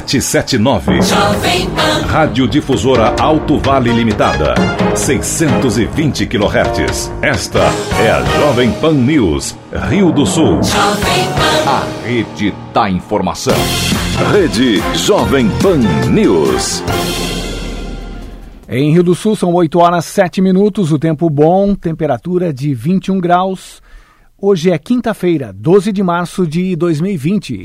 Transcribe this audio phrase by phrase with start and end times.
[0.00, 1.00] 779.
[2.06, 4.54] Rádio Difusora Alto Vale Limitada.
[4.96, 7.12] 620 kHz.
[7.20, 7.60] Esta
[8.00, 9.54] é a Jovem Pan News,
[9.88, 10.60] Rio do Sul.
[11.66, 13.54] A rede da informação.
[14.32, 15.78] Rede Jovem Pan
[16.08, 16.82] News.
[18.68, 23.20] Em Rio do Sul são 8 horas 7 minutos, o tempo bom, temperatura de 21
[23.20, 23.82] graus.
[24.38, 27.64] Hoje é quinta-feira, 12 de março de 2020.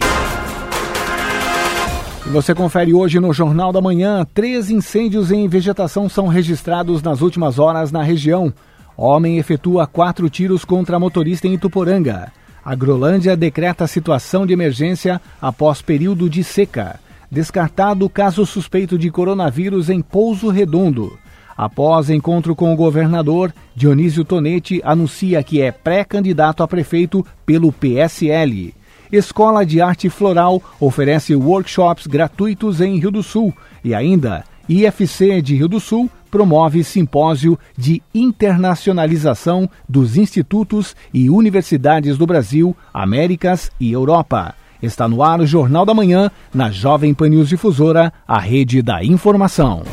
[2.26, 7.22] E você confere hoje no Jornal da Manhã: três incêndios em vegetação são registrados nas
[7.22, 8.52] últimas horas na região.
[8.98, 12.32] Homem efetua quatro tiros contra motorista em Ituporanga.
[12.64, 17.00] A Grolândia decreta situação de emergência após período de seca.
[17.30, 21.20] Descartado caso suspeito de coronavírus em Pouso Redondo.
[21.56, 28.74] Após encontro com o governador, Dionísio Tonetti anuncia que é pré-candidato a prefeito pelo PSL.
[29.12, 35.56] Escola de Arte Floral oferece workshops gratuitos em Rio do Sul e ainda IFC de
[35.56, 43.92] Rio do Sul promove simpósio de internacionalização dos institutos e universidades do Brasil, Américas e
[43.92, 44.54] Europa.
[44.82, 49.04] Está no ar o Jornal da Manhã, na Jovem Pan News Difusora, a rede da
[49.04, 49.84] informação.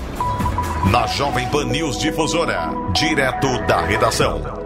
[0.90, 4.61] Na Jovem Pan News Difusora, direto da redação.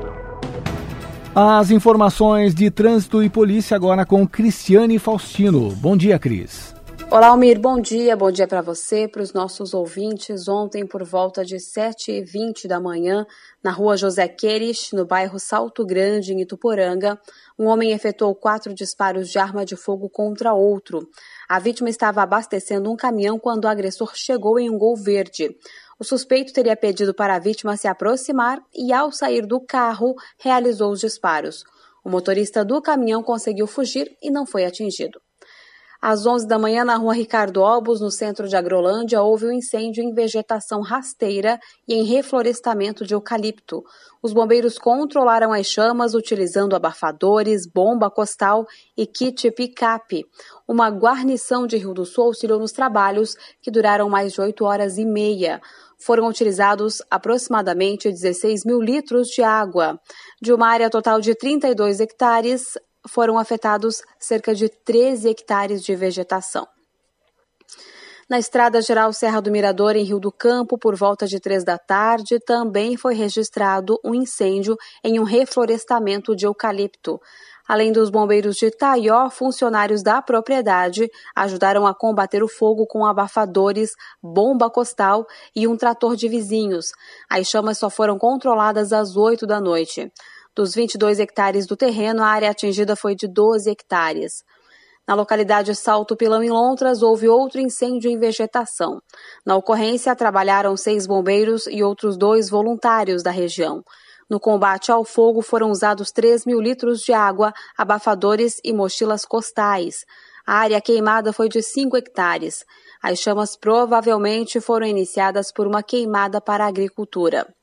[1.38, 5.68] As informações de trânsito e polícia agora com Cristiane Faustino.
[5.72, 6.74] Bom dia, Cris.
[7.10, 8.16] Olá, Almir, bom dia.
[8.16, 10.48] Bom dia para você, para os nossos ouvintes.
[10.48, 13.26] Ontem, por volta de 7h20 da manhã,
[13.62, 17.20] na rua José Queires, no bairro Salto Grande, em Ituporanga,
[17.58, 21.06] um homem efetuou quatro disparos de arma de fogo contra outro.
[21.46, 25.54] A vítima estava abastecendo um caminhão quando o agressor chegou em um gol verde.
[25.98, 30.92] O suspeito teria pedido para a vítima se aproximar e, ao sair do carro, realizou
[30.92, 31.64] os disparos.
[32.04, 35.18] O motorista do caminhão conseguiu fugir e não foi atingido.
[36.00, 40.04] Às 11 da manhã, na rua Ricardo Albos, no centro de Agrolândia, houve um incêndio
[40.04, 43.82] em vegetação rasteira e em reflorestamento de eucalipto.
[44.22, 48.66] Os bombeiros controlaram as chamas utilizando abafadores, bomba costal
[48.96, 50.26] e kit picape.
[50.68, 54.98] Uma guarnição de Rio do Sul auxiliou nos trabalhos, que duraram mais de oito horas
[54.98, 55.60] e meia
[55.98, 59.98] foram utilizados aproximadamente 16 mil litros de água.
[60.40, 66.66] De uma área total de 32 hectares, foram afetados cerca de 13 hectares de vegetação.
[68.28, 71.78] Na Estrada Geral Serra do Mirador, em Rio do Campo, por volta de três da
[71.78, 77.20] tarde, também foi registrado um incêndio em um reflorestamento de eucalipto.
[77.68, 83.90] Além dos bombeiros de Taió, funcionários da propriedade ajudaram a combater o fogo com abafadores,
[84.22, 86.92] bomba costal e um trator de vizinhos.
[87.28, 90.12] As chamas só foram controladas às 8 da noite.
[90.54, 94.44] Dos 22 hectares do terreno, a área atingida foi de 12 hectares.
[95.06, 99.00] Na localidade Salto Pilão, em Lontras, houve outro incêndio em vegetação.
[99.44, 103.84] Na ocorrência, trabalharam seis bombeiros e outros dois voluntários da região.
[104.28, 110.04] No combate ao fogo foram usados 3 mil litros de água, abafadores e mochilas costais.
[110.44, 112.64] A área queimada foi de 5 hectares.
[113.02, 117.55] As chamas provavelmente foram iniciadas por uma queimada para a agricultura.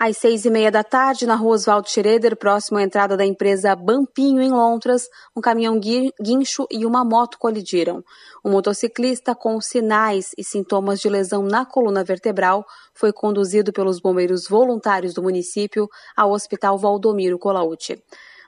[0.00, 3.74] Às seis e meia da tarde, na rua Oswaldo Schroeder, próximo à entrada da empresa
[3.74, 8.04] Bampinho, em Londres, um caminhão guincho e uma moto colidiram.
[8.44, 12.64] Um motociclista com sinais e sintomas de lesão na coluna vertebral
[12.94, 18.00] foi conduzido pelos bombeiros voluntários do município ao Hospital Valdomiro Colauti.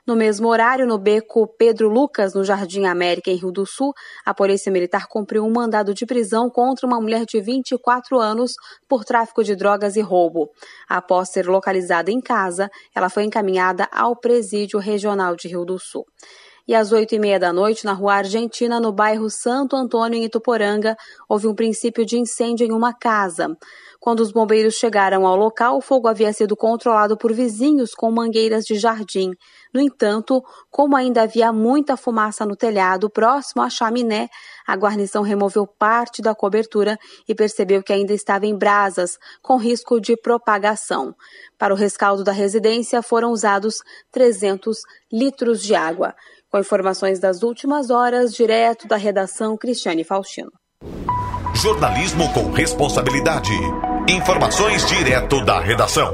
[0.05, 3.93] No mesmo horário, no beco Pedro Lucas, no Jardim América, em Rio do Sul,
[4.25, 8.53] a Polícia Militar cumpriu um mandado de prisão contra uma mulher de 24 anos
[8.89, 10.49] por tráfico de drogas e roubo.
[10.89, 16.03] Após ser localizada em casa, ela foi encaminhada ao Presídio Regional de Rio do Sul.
[16.71, 20.23] E às oito e meia da noite, na rua Argentina, no bairro Santo Antônio, em
[20.23, 20.95] Ituporanga,
[21.27, 23.57] houve um princípio de incêndio em uma casa.
[23.99, 28.63] Quando os bombeiros chegaram ao local, o fogo havia sido controlado por vizinhos com mangueiras
[28.63, 29.33] de jardim.
[29.73, 34.29] No entanto, como ainda havia muita fumaça no telhado próximo à chaminé,
[34.65, 36.97] a guarnição removeu parte da cobertura
[37.27, 41.13] e percebeu que ainda estava em brasas, com risco de propagação.
[41.57, 44.79] Para o rescaldo da residência foram usados 300
[45.11, 46.15] litros de água.
[46.51, 50.51] Com informações das últimas horas, direto da redação Cristiane Faustino.
[51.55, 53.53] Jornalismo com responsabilidade.
[54.09, 56.13] Informações direto da redação.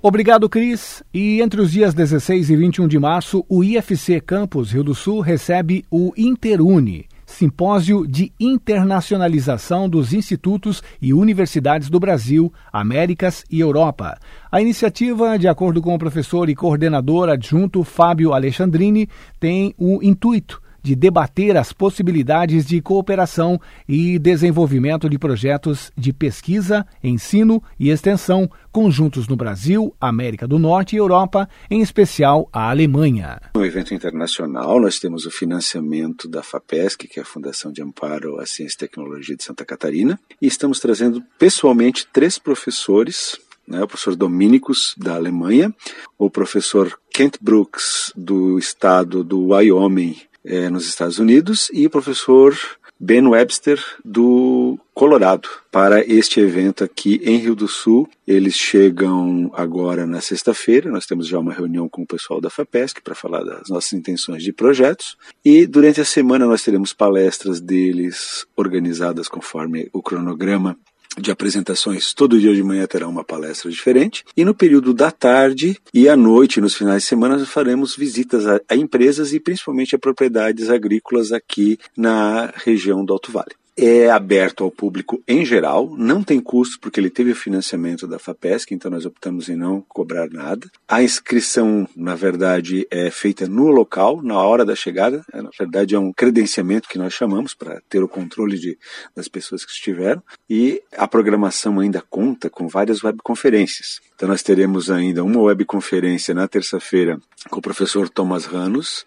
[0.00, 1.02] Obrigado, Cris.
[1.12, 5.20] E entre os dias 16 e 21 de março, o IFC Campus Rio do Sul
[5.20, 14.18] recebe o Interune, Simpósio de Internacionalização dos Institutos e Universidades do Brasil, Américas e Europa.
[14.50, 19.08] A iniciativa, de acordo com o professor e coordenador adjunto Fábio Alexandrini,
[19.40, 26.86] tem o intuito de debater as possibilidades de cooperação e desenvolvimento de projetos de pesquisa,
[27.02, 33.40] ensino e extensão conjuntos no Brasil, América do Norte e Europa, em especial a Alemanha.
[33.54, 38.40] No evento internacional, nós temos o financiamento da FAPESC, que é a Fundação de Amparo
[38.40, 43.86] à Ciência e Tecnologia de Santa Catarina, e estamos trazendo pessoalmente três professores né, o
[43.86, 45.72] professor Dominicus, da Alemanha,
[46.18, 52.56] o professor Kent Brooks, do estado do Wyoming, é, nos Estados Unidos, e o professor
[53.04, 58.08] Ben Webster, do Colorado, para este evento aqui em Rio do Sul.
[58.24, 60.88] Eles chegam agora na sexta-feira.
[60.88, 64.44] Nós temos já uma reunião com o pessoal da FAPESC para falar das nossas intenções
[64.44, 65.16] de projetos.
[65.44, 70.78] E durante a semana nós teremos palestras deles organizadas conforme o cronograma
[71.18, 72.12] de apresentações.
[72.12, 74.24] Todo dia de manhã terá uma palestra diferente.
[74.36, 78.60] E no período da tarde e à noite, nos finais de semana, faremos visitas a,
[78.68, 84.64] a empresas e principalmente a propriedades agrícolas aqui na região do Alto Vale é aberto
[84.64, 88.90] ao público em geral, não tem custo porque ele teve o financiamento da FAPESC, então
[88.90, 90.70] nós optamos em não cobrar nada.
[90.86, 95.24] A inscrição, na verdade, é feita no local, na hora da chegada.
[95.32, 98.78] É, na verdade, é um credenciamento que nós chamamos para ter o controle de,
[99.16, 100.22] das pessoas que estiveram.
[100.48, 104.00] E a programação ainda conta com várias webconferências.
[104.14, 107.18] Então nós teremos ainda uma webconferência na terça-feira
[107.50, 109.04] com o professor Thomas Ranos,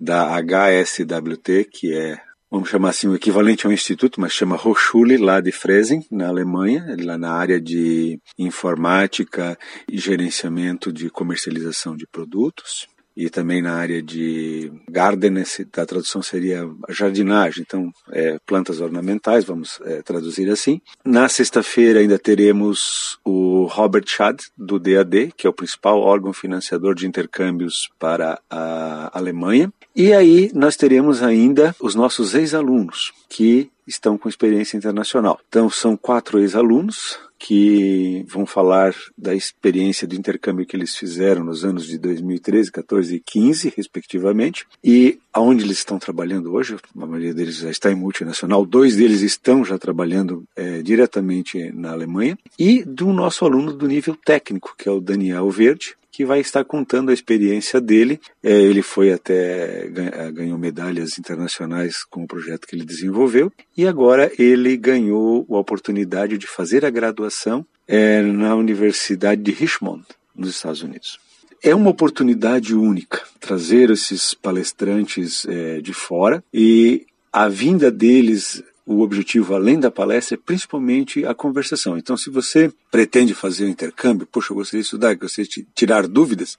[0.00, 2.18] da HSWT, que é
[2.54, 6.28] vamos chamar assim, o equivalente a um instituto, mas chama Hochschule, lá de Frezen, na
[6.28, 9.58] Alemanha, lá na área de informática
[9.90, 12.86] e gerenciamento de comercialização de produtos
[13.16, 15.34] e também na área de garden,
[15.76, 20.80] a tradução seria jardinagem, então é, plantas ornamentais, vamos é, traduzir assim.
[21.04, 26.94] Na sexta-feira ainda teremos o Robert Schad, do DAD, que é o principal órgão financiador
[26.94, 29.72] de intercâmbios para a Alemanha.
[29.94, 35.38] E aí nós teremos ainda os nossos ex-alunos, que estão com experiência internacional.
[35.48, 41.62] Então são quatro ex-alunos, que vão falar da experiência do intercâmbio que eles fizeram nos
[41.62, 46.74] anos de 2013, 14 e 15, respectivamente, e aonde eles estão trabalhando hoje.
[46.96, 51.92] A maioria deles já está em multinacional, dois deles estão já trabalhando é, diretamente na
[51.92, 56.38] Alemanha, e do nosso aluno do nível técnico, que é o Daniel Verde, que vai
[56.38, 58.20] estar contando a experiência dele.
[58.40, 63.84] É, ele foi até é, ganhou medalhas internacionais com o projeto que ele desenvolveu e
[63.84, 70.04] agora ele ganhou a oportunidade de fazer a graduação é, na Universidade de Richmond,
[70.36, 71.18] nos Estados Unidos.
[71.60, 79.00] É uma oportunidade única trazer esses palestrantes é, de fora e a vinda deles o
[79.00, 81.96] objetivo, além da palestra, é principalmente a conversação.
[81.96, 86.06] Então, se você pretende fazer o intercâmbio, poxa, eu gostaria de estudar, gostaria de tirar
[86.06, 86.58] dúvidas,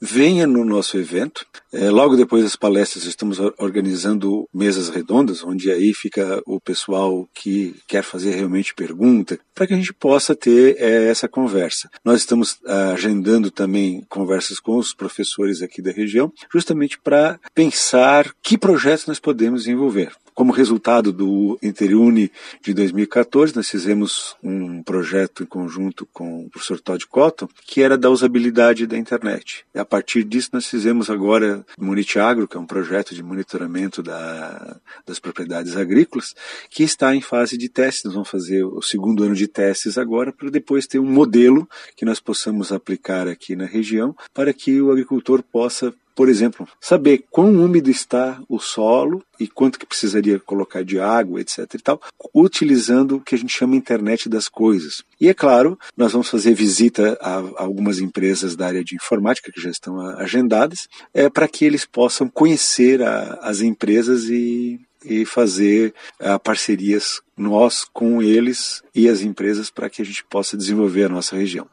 [0.00, 1.46] venha no nosso evento.
[1.72, 7.76] É, logo depois das palestras, estamos organizando mesas redondas, onde aí fica o pessoal que
[7.86, 11.88] quer fazer realmente pergunta, para que a gente possa ter é, essa conversa.
[12.04, 18.34] Nós estamos ah, agendando também conversas com os professores aqui da região, justamente para pensar
[18.42, 20.12] que projetos nós podemos envolver.
[20.34, 22.32] Como resultado do Interuni
[22.62, 27.98] de 2014, nós fizemos um projeto em conjunto com o professor Todd Cotton, que era
[27.98, 29.64] da usabilidade da internet.
[29.74, 33.22] E a partir disso, nós fizemos agora o Monite Agro, que é um projeto de
[33.22, 34.76] monitoramento da,
[35.06, 36.34] das propriedades agrícolas,
[36.70, 38.04] que está em fase de testes.
[38.04, 42.04] Nós vamos fazer o segundo ano de testes agora, para depois ter um modelo que
[42.06, 47.50] nós possamos aplicar aqui na região, para que o agricultor possa por exemplo, saber quão
[47.52, 51.66] úmido está o solo e quanto que precisaria colocar de água, etc.
[51.74, 52.00] e tal,
[52.34, 55.02] utilizando o que a gente chama internet das coisas.
[55.20, 59.60] E é claro, nós vamos fazer visita a, algumas empresas da área de informática que
[59.60, 65.92] já estão agendadas, é, para que eles possam conhecer a, as empresas e e fazer
[66.20, 71.08] uh, parcerias nós com eles e as empresas para que a gente possa desenvolver a
[71.08, 71.68] nossa região.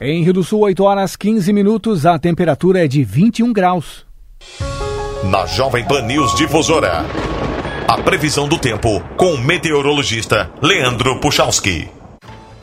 [0.00, 4.04] Em Rio do Sul, 8 horas 15 minutos, a temperatura é de 21 graus.
[5.30, 7.06] Na Jovem Pan News Difusora,
[7.88, 11.95] a previsão do tempo com o meteorologista Leandro Puchalski.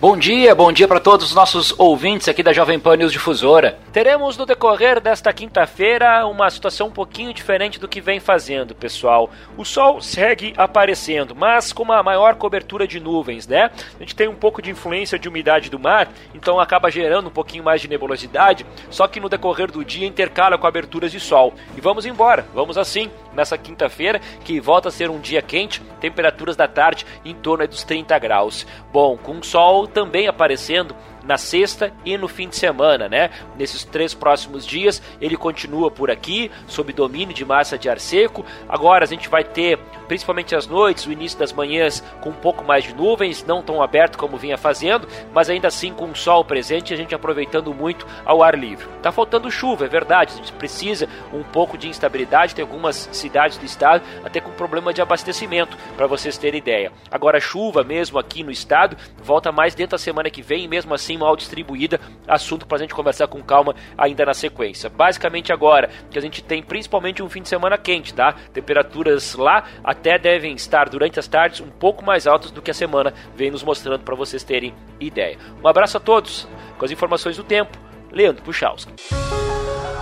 [0.03, 3.79] Bom dia, bom dia para todos os nossos ouvintes aqui da Jovem Pan News Difusora.
[3.93, 9.29] Teremos no decorrer desta quinta-feira uma situação um pouquinho diferente do que vem fazendo, pessoal.
[9.55, 13.71] O sol segue aparecendo, mas com uma maior cobertura de nuvens, né?
[13.97, 17.33] A gente tem um pouco de influência de umidade do mar, então acaba gerando um
[17.33, 21.53] pouquinho mais de nebulosidade, só que no decorrer do dia intercala com aberturas de sol.
[21.77, 26.55] E vamos embora, vamos assim, nessa quinta-feira, que volta a ser um dia quente, temperaturas
[26.55, 28.65] da tarde em torno dos 30 graus.
[28.91, 33.29] Bom, com sol também aparecendo na sexta e no fim de semana, né?
[33.57, 38.45] Nesses três próximos dias ele continua por aqui, sob domínio de massa de ar seco.
[38.67, 42.63] Agora a gente vai ter, principalmente às noites, o início das manhãs com um pouco
[42.63, 46.43] mais de nuvens, não tão aberto como vinha fazendo, mas ainda assim com o sol
[46.43, 48.87] presente e a gente aproveitando muito ao ar livre.
[49.01, 53.57] Tá faltando chuva, é verdade, a gente precisa um pouco de instabilidade, tem algumas cidades
[53.57, 56.91] do estado até com problema de abastecimento, para vocês terem ideia.
[57.11, 61.12] Agora, chuva mesmo aqui no estado volta mais dentro da semana que vem, mesmo assim
[61.17, 64.89] mal distribuída, assunto para a gente conversar com calma ainda na sequência.
[64.89, 68.35] Basicamente agora, que a gente tem principalmente um fim de semana quente, tá?
[68.53, 72.73] Temperaturas lá até devem estar durante as tardes um pouco mais altas do que a
[72.73, 75.37] semana vem nos mostrando para vocês terem ideia.
[75.63, 77.77] Um abraço a todos com as informações do tempo.
[78.11, 78.93] Leandro Puchalski.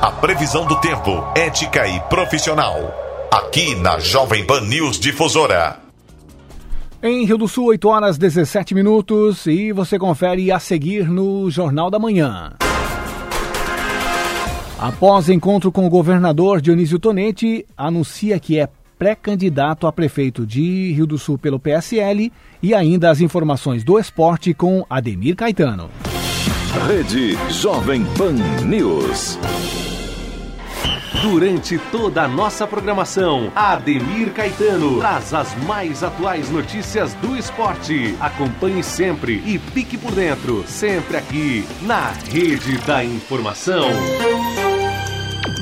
[0.01, 2.93] A previsão do tempo, ética e profissional.
[3.31, 5.90] Aqui na Jovem Pan News Difusora.
[7.03, 11.89] Em Rio do Sul, 8 horas 17 minutos e você confere a seguir no Jornal
[11.89, 12.53] da Manhã.
[14.77, 21.07] Após encontro com o governador Dionísio Tonetti, anuncia que é pré-candidato a prefeito de Rio
[21.07, 22.31] do Sul pelo PSL
[22.61, 25.89] e ainda as informações do esporte com Ademir Caetano.
[26.87, 29.39] Rede Jovem Pan News.
[31.21, 38.15] Durante toda a nossa programação, Ademir Caetano traz as mais atuais notícias do esporte.
[38.19, 43.87] Acompanhe sempre e fique por dentro, sempre aqui na Rede da Informação.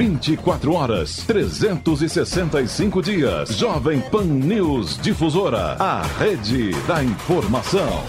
[0.00, 3.50] 24 horas, 365 dias.
[3.50, 8.02] Jovem Pan News Difusora, a rede da informação.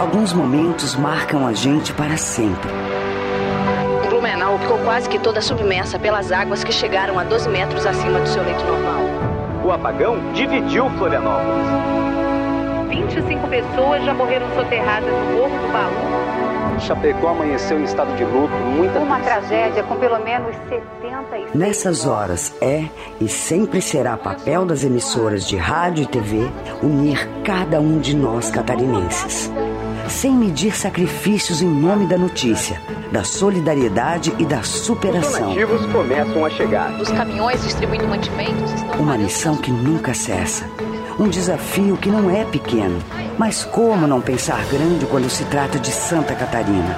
[0.00, 2.70] Alguns momentos marcam a gente para sempre.
[4.08, 8.28] Blumenau ficou quase que toda submersa pelas águas que chegaram a 12 metros acima do
[8.30, 9.02] seu leito normal.
[9.62, 11.68] O apagão dividiu Florianópolis.
[12.88, 16.27] 25 pessoas já morreram soterradas no Morro do Baú
[16.80, 21.54] Chapecó amanheceu em estado de luto, muita Uma tragédia com pelo menos 76...
[21.54, 22.84] Nessas horas é
[23.20, 26.48] e sempre será papel das emissoras de rádio e TV
[26.82, 29.50] unir cada um de nós catarinenses.
[30.08, 32.80] Sem medir sacrifícios em nome da notícia,
[33.12, 35.52] da solidariedade e da superação.
[35.52, 36.90] Os começam a chegar.
[37.00, 39.00] Os caminhões distribuindo mantimentos estão...
[39.00, 40.64] Uma missão que nunca cessa
[41.18, 43.02] um desafio que não é pequeno,
[43.36, 46.96] mas como não pensar grande quando se trata de Santa Catarina?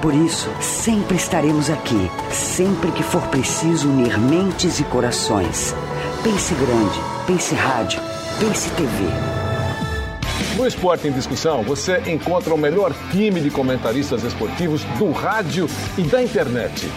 [0.00, 5.74] Por isso, sempre estaremos aqui, sempre que for preciso unir mentes e corações.
[6.22, 8.00] Pense grande, pense rádio,
[8.38, 9.42] pense TV.
[10.56, 16.02] No Esporte em Discussão, você encontra o melhor time de comentaristas esportivos do rádio e
[16.02, 16.88] da internet.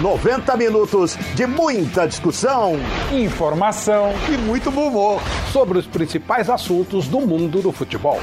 [0.00, 2.78] 90 minutos de muita discussão,
[3.12, 5.22] informação e muito bom humor
[5.52, 8.20] sobre os principais assuntos do mundo do futebol.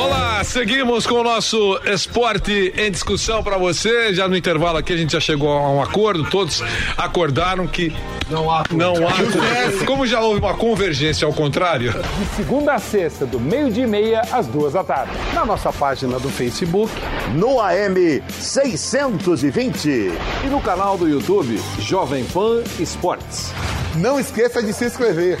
[0.00, 4.14] Olá, seguimos com o nosso esporte em discussão para você.
[4.14, 6.62] Já no intervalo aqui a gente já chegou a um acordo, todos
[6.96, 7.92] acordaram que
[8.30, 11.92] não há não há como já houve uma convergência ao contrário.
[11.92, 16.18] De segunda a sexta, do meio-dia e meia às duas da tarde, na nossa página
[16.18, 16.92] do Facebook,
[17.34, 20.12] no AM 620
[20.44, 23.52] e no canal do YouTube Jovem Pan Esportes.
[23.96, 25.38] Não esqueça de se inscrever.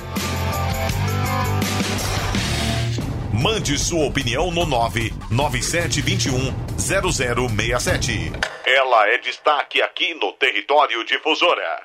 [3.32, 8.32] Mande sua opinião no 99721 0067.
[8.64, 11.82] Ela é destaque aqui no Território Difusora.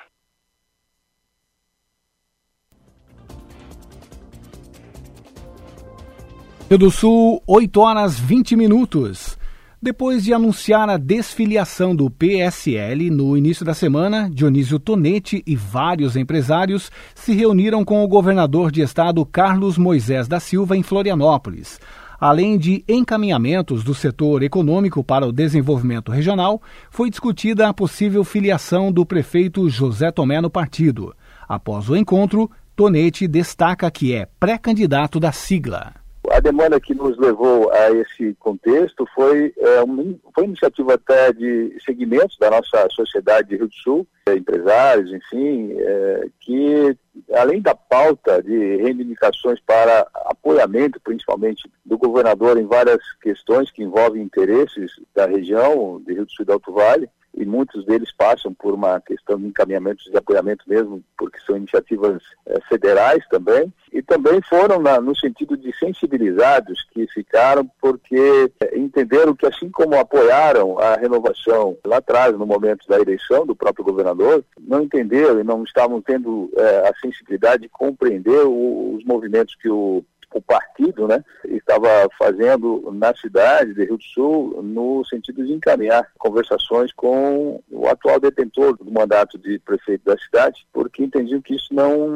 [6.68, 9.36] Rio do Sul, 8 horas 20 minutos.
[9.84, 16.14] Depois de anunciar a desfiliação do PSL no início da semana, Dionísio Tonetti e vários
[16.14, 21.80] empresários se reuniram com o governador de estado Carlos Moisés da Silva em Florianópolis.
[22.20, 28.92] Além de encaminhamentos do setor econômico para o desenvolvimento regional, foi discutida a possível filiação
[28.92, 31.12] do prefeito José Tomé no partido.
[31.48, 36.01] Após o encontro, Tonetti destaca que é pré-candidato da sigla.
[36.30, 41.76] A demanda que nos levou a esse contexto foi, é, um, foi iniciativa até de
[41.84, 46.96] segmentos da nossa sociedade de Rio do Sul, é, empresários, enfim, é, que
[47.34, 54.22] além da pauta de reivindicações para apoiamento, principalmente do governador em várias questões que envolvem
[54.22, 58.52] interesses da região, de Rio do Sul e do Alto Vale, e muitos deles passam
[58.52, 64.02] por uma questão de encaminhamento de apoiamento mesmo, porque são iniciativas é, federais também, e
[64.02, 69.98] também foram na, no sentido de sensibilizados que ficaram porque é, entenderam que assim como
[69.98, 75.44] apoiaram a renovação lá atrás, no momento da eleição do próprio governador, não entenderam e
[75.44, 81.06] não estavam tendo é, a sensibilidade de compreender o, os movimentos que o o partido
[81.06, 87.62] né, estava fazendo na cidade de Rio do Sul no sentido de encaminhar conversações com
[87.70, 92.08] o atual detentor do mandato de prefeito da cidade, porque entendiam que isso não,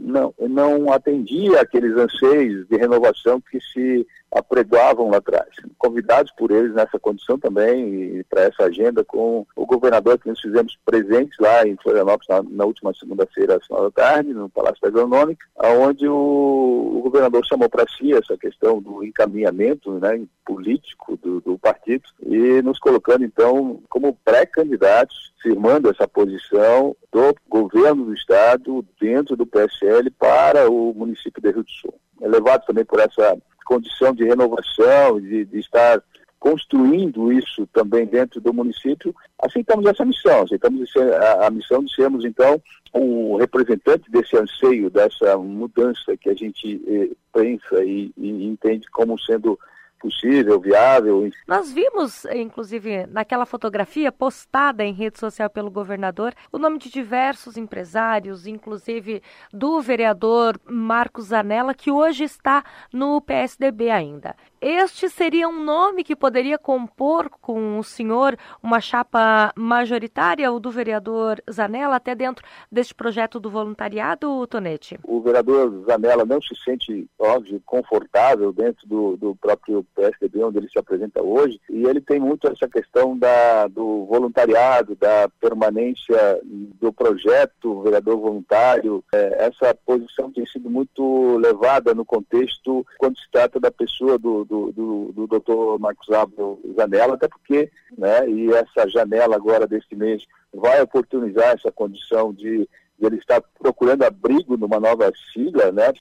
[0.00, 5.48] não, não atendia aqueles anseios de renovação que se apregoavam lá atrás.
[5.78, 10.40] Convidados por eles nessa condição também e para essa agenda com o governador que nós
[10.40, 14.80] fizemos presentes lá em Florianópolis na, na última segunda-feira às final da tarde, no Palácio
[14.82, 15.46] da Agronômica,
[15.78, 21.58] onde o, o governador chamou para si essa questão do encaminhamento né, político do, do
[21.58, 29.36] partido e nos colocando então como pré-candidatos, firmando essa posição do governo do estado dentro
[29.36, 31.94] do PSL para o município de Rio do Sul.
[32.20, 36.02] Elevado também por essa condição de renovação, de, de estar
[36.38, 42.22] construindo isso também dentro do município, aceitamos essa missão, aceitamos a, a missão de sermos,
[42.22, 42.60] então,
[42.92, 49.18] um representante desse anseio, dessa mudança que a gente eh, pensa e, e entende como
[49.18, 49.58] sendo
[50.04, 51.30] possível, viável.
[51.48, 57.56] Nós vimos, inclusive, naquela fotografia postada em rede social pelo governador, o nome de diversos
[57.56, 64.36] empresários, inclusive do vereador Marcos Zanella, que hoje está no PSDB ainda.
[64.66, 70.70] Este seria um nome que poderia compor com o senhor uma chapa majoritária, o do
[70.70, 72.42] vereador Zanella, até dentro
[72.72, 74.98] deste projeto do voluntariado, Tonete?
[75.04, 80.70] O vereador Zanella não se sente, óbvio, confortável dentro do, do próprio PSDB, onde ele
[80.70, 86.90] se apresenta hoje, e ele tem muito essa questão da, do voluntariado, da permanência do
[86.90, 89.04] projeto vereador voluntário.
[89.12, 94.42] É, essa posição tem sido muito levada no contexto quando se trata da pessoa do,
[94.46, 99.66] do do, do, do doutor Marcos Abel Zanella, até porque, né, e essa janela agora
[99.66, 105.72] deste mês vai oportunizar essa condição de, de ele estar procurando abrigo numa nova sigla,
[105.72, 105.92] né?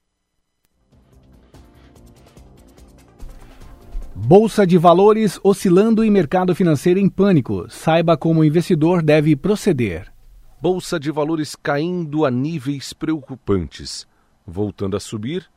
[4.15, 7.65] Bolsa de valores oscilando e mercado financeiro em pânico.
[7.69, 10.13] Saiba como o investidor deve proceder.
[10.61, 14.07] Bolsa de valores caindo a níveis preocupantes,
[14.45, 15.49] voltando a subir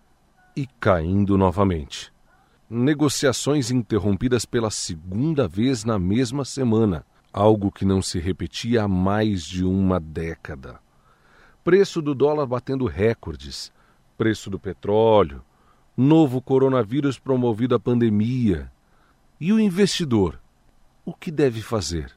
[0.56, 2.15] e caindo novamente
[2.68, 9.44] negociações interrompidas pela segunda vez na mesma semana, algo que não se repetia há mais
[9.44, 10.80] de uma década.
[11.62, 13.72] Preço do dólar batendo recordes,
[14.16, 15.44] preço do petróleo,
[15.96, 18.72] novo coronavírus promovido à pandemia.
[19.40, 20.40] E o investidor?
[21.04, 22.15] O que deve fazer?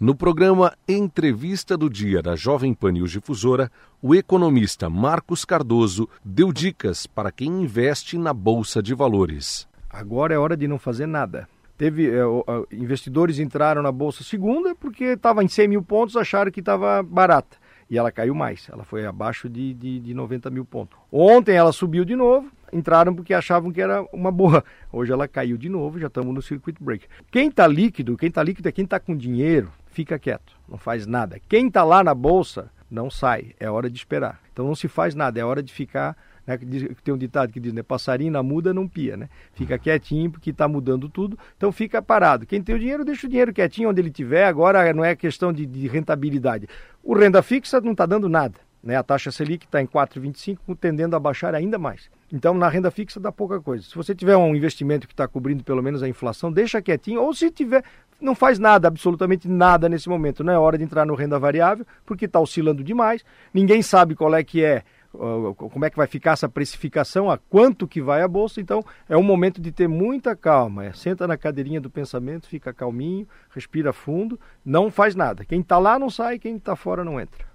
[0.00, 3.68] No programa Entrevista do Dia da Jovem Pan News Difusora,
[4.00, 9.66] o economista Marcos Cardoso deu dicas para quem investe na Bolsa de Valores.
[9.90, 11.48] Agora é hora de não fazer nada.
[11.76, 12.22] Teve é,
[12.70, 17.56] investidores entraram na bolsa segunda porque estava em 100 mil pontos, acharam que estava barata
[17.90, 18.68] e ela caiu mais.
[18.72, 20.96] Ela foi abaixo de, de, de 90 mil pontos.
[21.10, 24.64] Ontem ela subiu de novo, entraram porque achavam que era uma boa.
[24.92, 27.06] Hoje ela caiu de novo, já estamos no circuit break.
[27.30, 31.06] Quem está líquido, quem está líquido é quem está com dinheiro, fica quieto, não faz
[31.06, 31.40] nada.
[31.48, 34.40] Quem está lá na bolsa, não sai, é hora de esperar.
[34.52, 36.16] Então não se faz nada, é hora de ficar
[36.48, 36.58] né?
[37.04, 37.82] Tem um ditado que diz, né?
[37.82, 39.28] Passarinho na muda não pia, né?
[39.52, 39.80] Fica uhum.
[39.80, 42.46] quietinho porque está mudando tudo, então fica parado.
[42.46, 44.46] Quem tem o dinheiro, deixa o dinheiro quietinho onde ele tiver.
[44.46, 46.66] Agora não é questão de, de rentabilidade.
[47.04, 48.54] O renda fixa não está dando nada.
[48.82, 48.96] Né?
[48.96, 52.10] A taxa Selic está em 4,25, tendendo a baixar ainda mais.
[52.32, 53.84] Então, na renda fixa dá pouca coisa.
[53.84, 57.22] Se você tiver um investimento que está cobrindo pelo menos a inflação, deixa quietinho.
[57.22, 57.82] Ou se tiver,
[58.20, 60.44] não faz nada, absolutamente nada nesse momento.
[60.44, 63.24] Não é hora de entrar no renda variável, porque está oscilando demais.
[63.52, 67.88] Ninguém sabe qual é que é como é que vai ficar essa precificação, a quanto
[67.88, 68.60] que vai a bolsa.
[68.60, 70.84] Então, é um momento de ter muita calma.
[70.84, 75.44] É, senta na cadeirinha do pensamento, fica calminho, respira fundo, não faz nada.
[75.44, 77.47] Quem está lá não sai, quem está fora não entra.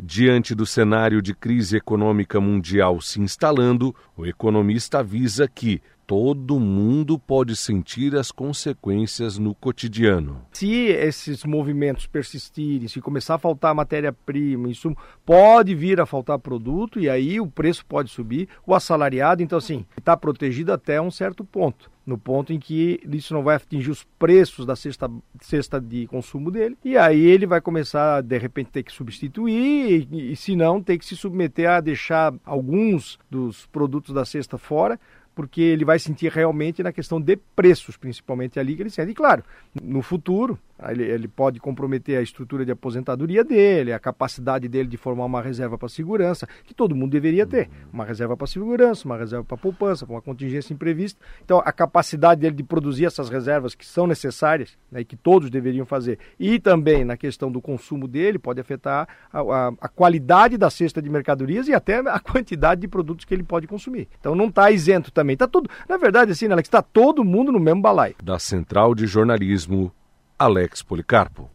[0.00, 7.18] Diante do cenário de crise econômica mundial se instalando, o economista avisa que todo mundo
[7.18, 10.40] pode sentir as consequências no cotidiano.
[10.52, 17.00] Se esses movimentos persistirem, se começar a faltar matéria-prima, isso pode vir a faltar produto
[17.00, 21.44] e aí o preço pode subir, o assalariado, então assim, está protegido até um certo
[21.44, 21.90] ponto.
[22.08, 25.10] No ponto em que isso não vai atingir os preços da cesta,
[25.42, 30.32] cesta de consumo dele, e aí ele vai começar, de repente, ter que substituir, e,
[30.32, 34.98] e se não, ter que se submeter a deixar alguns dos produtos da cesta fora,
[35.34, 39.12] porque ele vai sentir realmente na questão de preços, principalmente ali que ele sente.
[39.12, 39.44] E claro,
[39.82, 44.96] no futuro, ele, ele, pode comprometer a estrutura de aposentadoria dele, a capacidade dele de
[44.96, 47.68] formar uma reserva para segurança, que todo mundo deveria ter.
[47.92, 51.20] Uma reserva para segurança, uma reserva para poupança, para uma contingência imprevista.
[51.44, 55.50] Então, a capacidade dele de produzir essas reservas que são necessárias né, e que todos
[55.50, 60.56] deveriam fazer, e também na questão do consumo dele, pode afetar a, a, a qualidade
[60.56, 64.08] da cesta de mercadorias e até a quantidade de produtos que ele pode consumir.
[64.20, 65.36] Então, não está isento também.
[65.36, 68.14] Tá tudo, na verdade, assim, Alex, está todo mundo no mesmo balaio.
[68.22, 69.92] Da Central de Jornalismo
[70.38, 71.50] Alex Policarpo.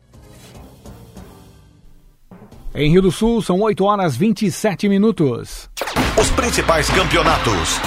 [2.75, 5.69] Em Rio do Sul, são 8 horas 27 minutos.
[6.19, 7.79] Os principais campeonatos,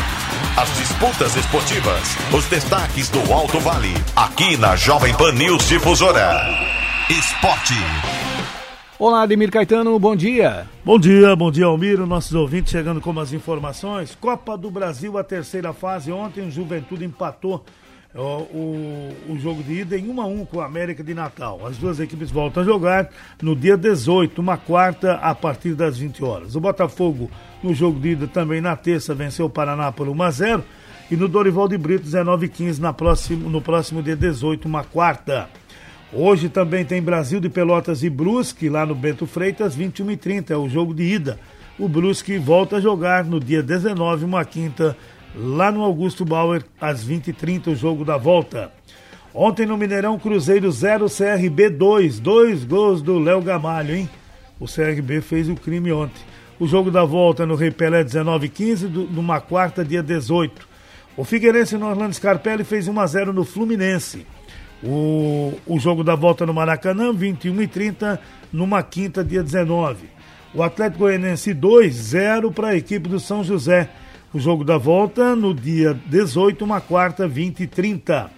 [0.57, 6.41] as disputas esportivas, os destaques do Alto Vale, aqui na Jovem Pan News Difusora.
[7.11, 7.75] Esporte.
[8.99, 10.67] Olá, Ademir Caetano, bom dia.
[10.83, 14.17] Bom dia, bom dia, Almiro, nossos ouvintes chegando com as informações.
[14.19, 16.11] Copa do Brasil, a terceira fase.
[16.11, 17.63] Ontem o Juventude empatou
[18.23, 21.67] o, o, jogo de ida em 1 a 1 com a América de Natal.
[21.67, 23.11] As duas equipes voltam a jogar
[23.43, 26.57] no dia 18, uma quarta, a partir das 20 horas.
[26.57, 27.31] O Botafogo,
[27.63, 30.65] no jogo de ida também na terça, venceu o Paraná por 1 a 0
[31.11, 34.83] e no Dorival de Brito, 19 e 15, na próximo, no próximo dia 18, uma
[34.83, 35.49] quarta.
[36.13, 40.55] Hoje também tem Brasil de Pelotas e Brusque, lá no Bento Freitas, 21 e 30,
[40.55, 41.39] é o jogo de ida.
[41.79, 44.97] O Brusque volta a jogar no dia 19, uma quinta,
[45.37, 48.73] lá no Augusto Bauer, às 20h30, o jogo da volta.
[49.35, 52.19] Ontem no Mineirão, Cruzeiro 0, CRB 2.
[52.19, 54.09] Dois gols do Léo Gamalho, hein?
[54.59, 56.23] O CRB fez o crime ontem.
[56.59, 60.67] O jogo da volta no Rei Pelé 19 15, numa quarta, dia 18.
[61.15, 64.27] O Figueirense no Orlando Scarpelli fez 1 a 0 no Fluminense.
[64.83, 68.21] O, o jogo da volta no Maracanã, 21 e 30,
[68.51, 70.09] numa quinta, dia 19.
[70.55, 73.91] O Atlético Goianense 2, 0 para a equipe do São José.
[74.37, 78.31] O jogo da volta no dia 18, uma quarta, 20 e 30.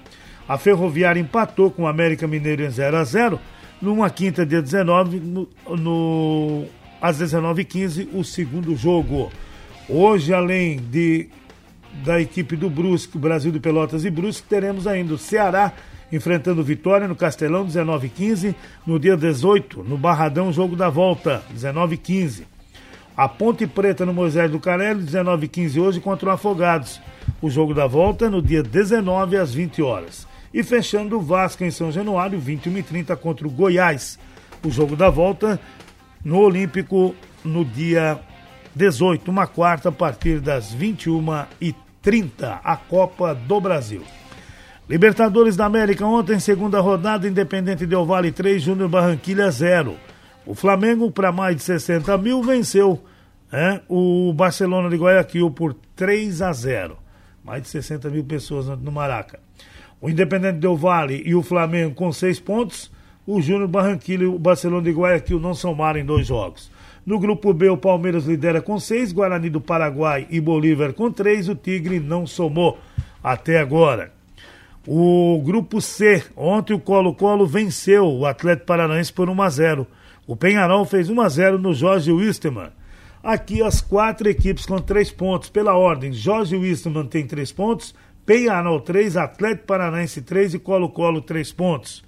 [0.48, 3.40] A Ferroviária empatou com o América Mineiro em 0 a 0
[3.82, 6.66] numa quinta, dia 19, no, no
[7.02, 9.28] às 19h15, o segundo jogo.
[9.88, 11.30] Hoje, além de
[12.04, 15.72] da equipe do Brusque, Brasil de Pelotas e Brusque, teremos ainda o Ceará
[16.12, 18.54] enfrentando Vitória no Castelão, 19h15.
[18.86, 22.44] No dia 18, no Barradão, jogo da volta, 19h15.
[23.18, 27.00] A Ponte Preta no Moisés do Carelli, 19 h 15 hoje contra o Afogados.
[27.42, 30.24] O jogo da volta no dia 19 às 20 horas.
[30.54, 34.20] E fechando o Vasco em São Januário, 21 h 30 contra o Goiás.
[34.64, 35.58] O jogo da volta
[36.24, 37.12] no Olímpico
[37.44, 38.20] no dia
[38.72, 41.48] 18, uma quarta, a partir das 21 h
[42.00, 44.02] 30 a Copa do Brasil.
[44.88, 49.96] Libertadores da América ontem, segunda rodada, Independente Del Vale 3, Júnior Barranquilha 0.
[50.48, 53.04] O Flamengo, para mais de 60 mil, venceu
[53.52, 56.96] é, o Barcelona de Guayaquil por 3 a 0.
[57.44, 59.40] Mais de 60 mil pessoas no Maraca.
[60.00, 62.90] O Independente Del Vale e o Flamengo com 6 pontos.
[63.26, 66.70] O Júnior Barranquilla e o Barcelona de Guayaquil não somaram em dois jogos.
[67.04, 71.50] No grupo B, o Palmeiras lidera com 6, Guarani do Paraguai e Bolívar com 3.
[71.50, 72.78] O Tigre não somou
[73.22, 74.14] até agora.
[74.86, 79.86] O grupo C, ontem o Colo-Colo venceu o Atlético Paranaense por 1 a 0.
[80.28, 82.68] O Penharol fez 1 a 0 no Jorge Wisterman.
[83.22, 86.12] Aqui as quatro equipes com três pontos pela ordem.
[86.12, 87.94] Jorge Wisterman tem três pontos,
[88.26, 92.04] Penharol três, Atlético Paranaense três e Colo-Colo três pontos.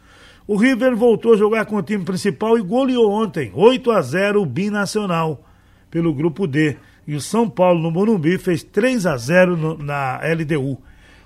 [0.47, 4.43] O River voltou a jogar com o time principal e goleou ontem, 8 a 0
[4.43, 5.43] o Binacional,
[5.91, 6.77] pelo grupo D.
[7.07, 10.79] E o São Paulo no Morumbi fez 3 a 0 no, na LDU.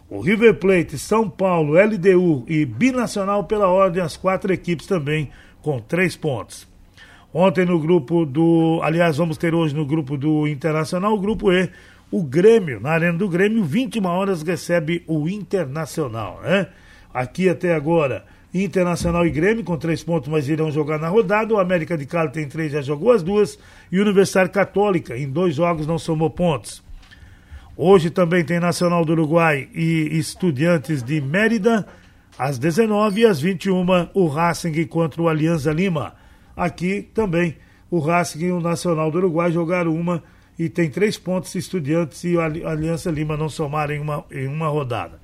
[0.09, 5.29] O River Plate, São Paulo, LDU e Binacional pela ordem, as quatro equipes também
[5.61, 6.73] com três pontos.
[7.37, 8.79] Ontem no grupo do.
[8.85, 11.68] Aliás, vamos ter hoje no grupo do Internacional, o grupo E,
[12.09, 16.68] o Grêmio, na Arena do Grêmio, 21 horas recebe o Internacional, né?
[17.12, 21.53] Aqui até agora, Internacional e Grêmio com três pontos, mas irão jogar na rodada.
[21.53, 23.59] O América de Cali tem três, já jogou as duas.
[23.90, 26.85] E o Universidade Católica, em dois jogos, não somou pontos.
[27.77, 31.85] Hoje também tem Nacional do Uruguai e Estudiantes de Mérida,
[32.38, 36.14] às 19 e às 21 o Racing contra o Alianza Lima.
[36.57, 37.57] Aqui também
[37.90, 40.23] o Racing e o Nacional do Uruguai jogaram uma
[40.59, 41.55] e tem três pontos.
[41.55, 45.19] Estudiantes e a Aliança Lima não somaram em uma, em uma rodada.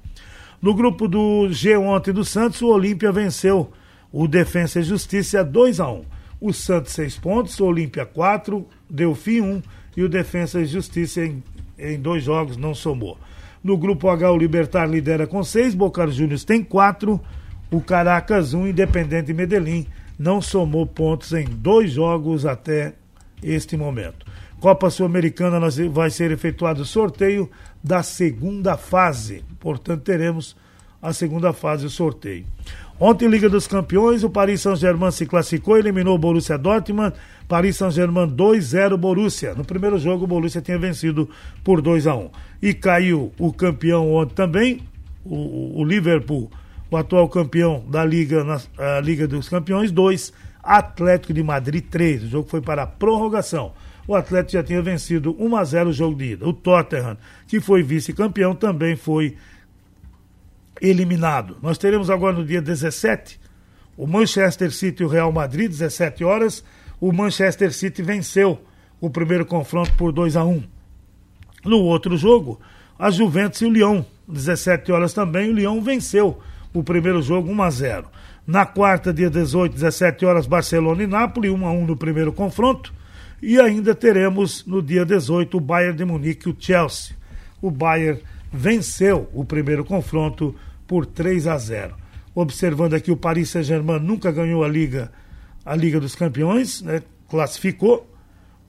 [0.60, 3.72] No grupo do G ontem do Santos, o Olímpia venceu
[4.12, 6.04] o Defensa e Justiça 2 a 1
[6.40, 9.62] O Santos 6 pontos, o Olímpia 4, Delfim 1
[9.96, 11.42] e o Defensa e Justiça em,
[11.78, 13.16] em dois jogos não somou.
[13.62, 17.20] No grupo H, o Libertar lidera com seis, Boca Juniors tem quatro,
[17.70, 19.86] o Caracas um, Independente Medellín
[20.20, 22.92] não somou pontos em dois jogos até
[23.42, 24.26] este momento.
[24.60, 25.58] Copa Sul-Americana
[25.90, 27.50] vai ser efetuado o sorteio
[27.82, 30.54] da segunda fase, portanto teremos
[31.00, 32.44] a segunda fase do sorteio.
[32.98, 37.14] Ontem, Liga dos Campeões, o Paris Saint-Germain se classificou, eliminou o Borussia Dortmund.
[37.48, 39.54] Paris Saint-Germain 2-0 Borussia.
[39.54, 41.30] No primeiro jogo, o Borussia tinha vencido
[41.64, 42.30] por 2 a 1
[42.60, 44.82] E caiu o campeão ontem também,
[45.24, 46.50] o, o Liverpool,
[46.90, 48.60] o atual campeão da Liga, na,
[49.00, 50.32] Liga dos Campeões, 2.
[50.62, 52.24] Atlético de Madrid 3.
[52.24, 53.72] O jogo foi para a prorrogação.
[54.06, 56.46] O Atlético já tinha vencido 1 a 0 o jogo de ida.
[56.46, 59.36] O Tottenham, que foi vice-campeão, também foi
[60.80, 61.56] eliminado.
[61.62, 63.40] Nós teremos agora no dia 17
[63.96, 66.64] o Manchester City e o Real Madrid, 17 horas.
[67.00, 68.60] O Manchester City venceu
[69.00, 70.62] o primeiro confronto por 2 a 1.
[71.64, 72.60] No outro jogo,
[72.98, 76.40] a Juventus e o Lyon, 17 horas também, o Lyon venceu
[76.72, 78.06] o primeiro jogo 1 a 0.
[78.46, 82.92] Na quarta, dia 18, 17 horas, Barcelona e Nápoles, 1 a 1 no primeiro confronto.
[83.42, 87.16] E ainda teremos no dia 18 o Bayern de Munique e o Chelsea.
[87.62, 88.20] O Bayern
[88.52, 90.54] venceu o primeiro confronto
[90.86, 91.94] por 3 a 0.
[92.34, 95.10] Observando aqui o Paris Saint-Germain nunca ganhou a Liga,
[95.64, 97.02] a Liga dos Campeões, né?
[97.28, 98.08] classificou.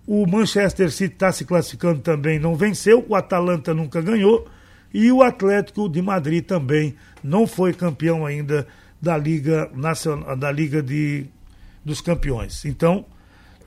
[0.06, 3.06] O Manchester City está se classificando também, não venceu.
[3.08, 4.48] O Atalanta nunca ganhou.
[4.93, 8.67] E o Atlético de Madrid também não foi campeão ainda
[9.01, 11.25] da Liga Nacional, da Liga de,
[11.84, 12.65] dos Campeões.
[12.65, 13.06] Então,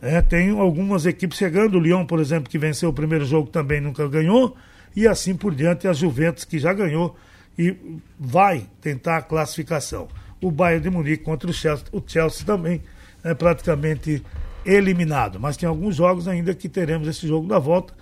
[0.00, 1.76] é, tem algumas equipes chegando.
[1.76, 4.56] O Lyon, por exemplo, que venceu o primeiro jogo, também nunca ganhou.
[4.94, 7.16] E assim por diante, a Juventus, que já ganhou
[7.58, 7.76] e
[8.18, 10.08] vai tentar a classificação.
[10.40, 12.82] O Bayern de Munique contra o Chelsea, o Chelsea também
[13.24, 14.22] é praticamente
[14.64, 15.40] eliminado.
[15.40, 17.94] Mas tem alguns jogos ainda que teremos esse jogo da volta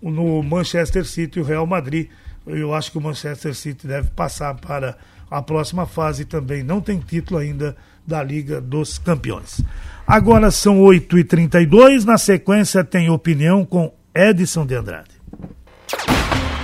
[0.00, 2.08] no Manchester City e o Real Madrid.
[2.46, 4.96] Eu acho que o Manchester City deve passar para
[5.30, 6.62] a próxima fase também.
[6.62, 7.76] Não tem título ainda
[8.06, 9.62] da Liga dos Campeões.
[10.06, 12.04] Agora são 8h32.
[12.04, 15.10] Na sequência tem opinião com Edson de Andrade.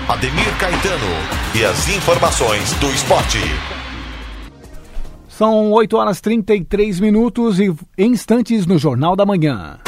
[0.09, 1.07] Ademir Caetano
[1.55, 3.39] e as informações do esporte.
[5.29, 9.79] São 8 horas 33 minutos e instantes no Jornal da Manhã.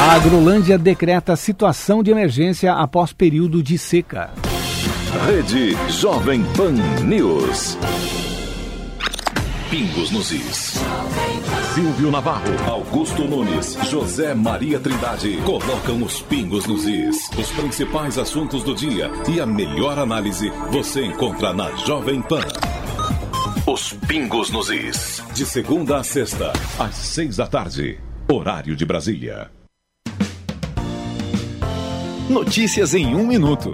[0.00, 4.30] A Agrolândia decreta situação de emergência após período de seca.
[5.26, 6.70] Rede Jovem Pan
[7.04, 7.76] News.
[9.68, 10.74] Pingos nos Is.
[11.74, 17.28] Silvio Navarro, Augusto Nunes, José Maria Trindade colocam os pingos nos is.
[17.36, 22.42] Os principais assuntos do dia e a melhor análise você encontra na Jovem Pan.
[23.66, 25.24] Os pingos nos is.
[25.34, 27.98] De segunda a sexta, às seis da tarde.
[28.28, 29.57] Horário de Brasília.
[32.28, 33.72] Notícias em um minuto.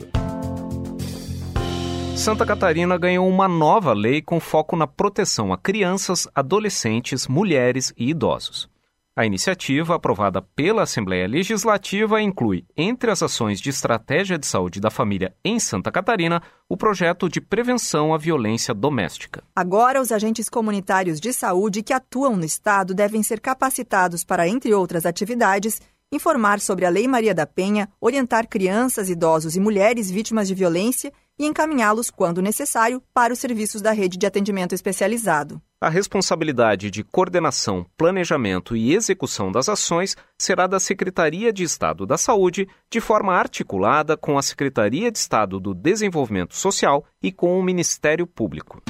[2.14, 8.11] Santa Catarina ganhou uma nova lei com foco na proteção a crianças, adolescentes, mulheres e
[8.11, 8.73] idosos.
[9.17, 14.90] A iniciativa, aprovada pela Assembleia Legislativa, inclui, entre as ações de estratégia de saúde da
[14.90, 19.45] família em Santa Catarina, o projeto de prevenção à violência doméstica.
[19.55, 24.75] Agora, os agentes comunitários de saúde que atuam no Estado devem ser capacitados para, entre
[24.75, 25.81] outras atividades,
[26.14, 31.12] informar sobre a Lei Maria da Penha, orientar crianças, idosos e mulheres vítimas de violência
[31.38, 35.61] e encaminhá-los, quando necessário, para os serviços da rede de atendimento especializado.
[35.81, 42.16] A responsabilidade de coordenação, planejamento e execução das ações será da Secretaria de Estado da
[42.16, 47.62] Saúde, de forma articulada com a Secretaria de Estado do Desenvolvimento Social e com o
[47.62, 48.83] Ministério Público.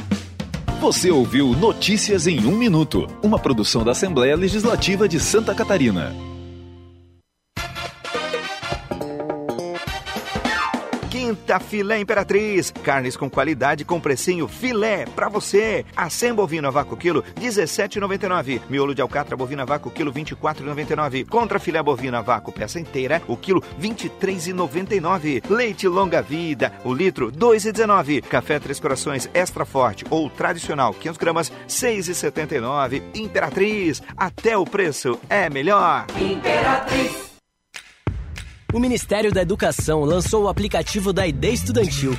[0.80, 6.33] Você ouviu Notícias em um Minuto, uma produção da Assembleia Legislativa de Santa Catarina.
[11.58, 12.72] Filé Imperatriz.
[12.82, 15.84] Carnes com qualidade com precinho filé pra você.
[15.96, 18.60] Assem bovino a vácuo quilo 17,99.
[18.68, 21.28] Miolo de alcatra bovina vácuo quilo 24,99.
[21.28, 25.42] Contra filé bovina a vácuo peça inteira o quilo 23,99.
[25.48, 28.22] Leite longa vida o litro 2,19.
[28.22, 33.02] Café Três Corações extra forte ou tradicional 500 gramas 6,79.
[33.14, 36.06] Imperatriz até o preço é melhor.
[36.18, 37.33] Imperatriz
[38.74, 42.12] o Ministério da Educação lançou o aplicativo da ID Estudantil.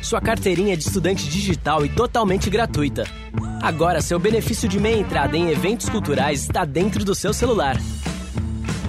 [0.00, 3.04] Sua carteirinha de estudante digital e totalmente gratuita.
[3.62, 7.76] Agora, seu benefício de meia entrada em eventos culturais está dentro do seu celular.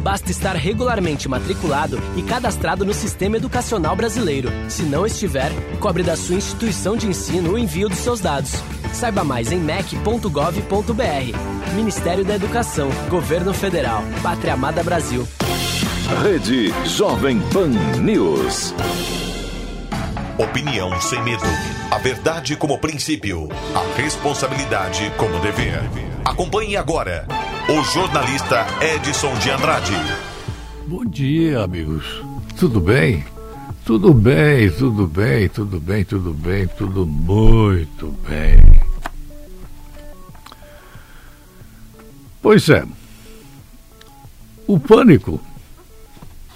[0.01, 4.49] Basta estar regularmente matriculado e cadastrado no Sistema Educacional Brasileiro.
[4.69, 8.53] Se não estiver, cobre da sua instituição de ensino o envio dos seus dados.
[8.93, 11.75] Saiba mais em mec.gov.br.
[11.75, 15.27] Ministério da Educação, Governo Federal, Pátria Amada Brasil.
[16.21, 17.69] Rede Jovem Pan
[18.01, 18.73] News.
[20.37, 21.43] Opinião sem medo.
[21.89, 23.49] A verdade como princípio.
[23.73, 25.81] A responsabilidade como dever.
[26.23, 27.27] Acompanhe agora
[27.67, 29.95] o jornalista Edson de Andrade.
[30.87, 32.05] Bom dia, amigos.
[32.59, 33.25] Tudo bem?
[33.85, 38.81] Tudo bem, tudo bem, tudo bem, tudo bem, tudo muito bem.
[42.41, 42.85] Pois é.
[44.67, 45.41] O pânico,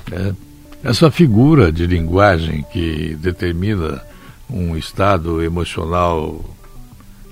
[0.09, 0.35] né?
[0.83, 4.01] essa figura de linguagem que determina
[4.49, 6.43] um estado emocional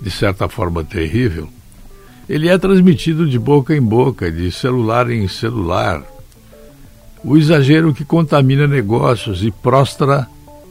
[0.02, 1.48] de certa forma terrível,
[2.28, 6.04] ele é transmitido de boca em boca, de celular em celular.
[7.24, 10.28] O exagero que contamina negócios e prostra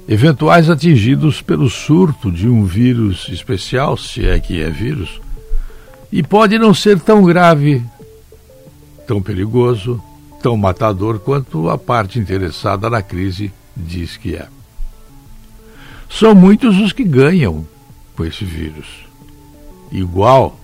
[0.07, 5.21] eventuais atingidos pelo surto de um vírus especial, se é que é vírus,
[6.13, 7.83] e pode não ser tão grave,
[9.07, 10.01] tão perigoso,
[10.45, 14.47] tão matador quanto a parte interessada na crise diz que é.
[16.11, 17.67] São muitos os que ganham
[18.15, 19.07] com esse vírus.
[19.91, 20.61] Igual,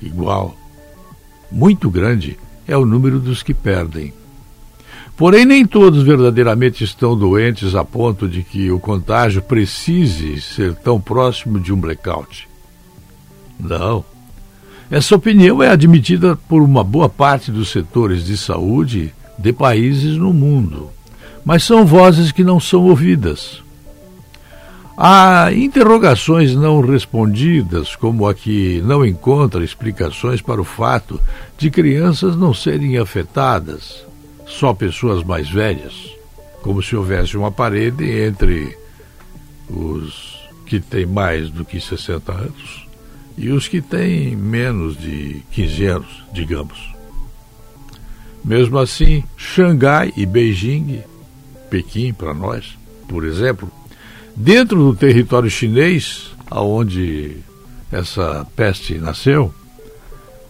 [0.00, 0.56] igual,
[1.50, 4.14] muito grande é o número dos que perdem.
[5.16, 11.00] Porém, nem todos verdadeiramente estão doentes a ponto de que o contágio precise ser tão
[11.00, 12.48] próximo de um blackout.
[13.58, 14.04] Não.
[14.90, 20.32] Essa opinião é admitida por uma boa parte dos setores de saúde de países no
[20.32, 20.90] mundo,
[21.44, 23.62] mas são vozes que não são ouvidas.
[24.96, 31.20] Há interrogações não respondidas, como a que não encontra explicações para o fato
[31.58, 34.06] de crianças não serem afetadas,
[34.46, 36.16] só pessoas mais velhas,
[36.62, 38.76] como se houvesse uma parede entre
[39.68, 42.87] os que têm mais do que 60 anos
[43.38, 46.92] e os que têm menos de 15 anos, digamos.
[48.44, 51.02] Mesmo assim, Xangai e Beijing,
[51.70, 52.76] Pequim para nós,
[53.08, 53.70] por exemplo,
[54.34, 57.36] dentro do território chinês, aonde
[57.92, 59.54] essa peste nasceu,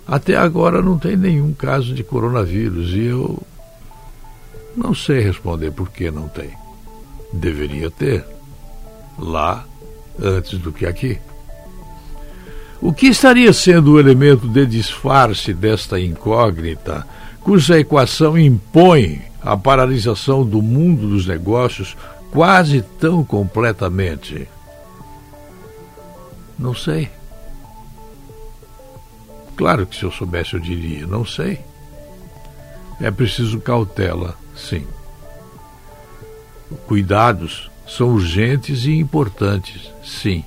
[0.06, 3.38] até agora não tem nenhum caso de coronavírus e eu
[4.74, 6.50] não sei responder por que não tem.
[7.32, 8.24] Deveria ter
[9.18, 9.66] lá
[10.18, 11.18] antes do que aqui.
[12.80, 17.04] O que estaria sendo o elemento de disfarce desta incógnita,
[17.40, 21.96] cuja equação impõe a paralisação do mundo dos negócios
[22.30, 24.48] quase tão completamente?
[26.56, 27.10] Não sei.
[29.56, 31.60] Claro que se eu soubesse eu diria, não sei.
[33.00, 34.86] É preciso cautela, sim.
[36.86, 40.44] Cuidados são urgentes e importantes, sim.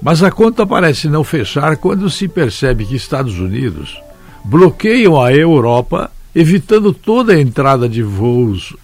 [0.00, 4.00] Mas a conta parece não fechar quando se percebe que Estados Unidos
[4.44, 8.76] bloqueiam a Europa, evitando toda a entrada de voos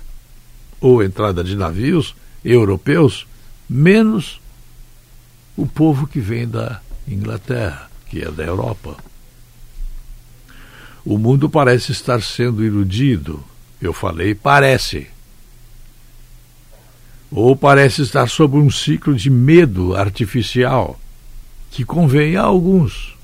[0.80, 3.26] ou entrada de navios europeus,
[3.68, 4.40] menos
[5.56, 8.96] o povo que vem da Inglaterra, que é da Europa.
[11.04, 13.42] O mundo parece estar sendo iludido.
[13.80, 15.08] Eu falei parece.
[17.30, 20.98] Ou parece estar sob um ciclo de medo artificial
[21.72, 23.16] que convém a alguns.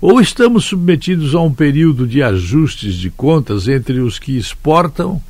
[0.00, 5.20] Ou estamos submetidos a um período de ajustes de contas entre os que exportam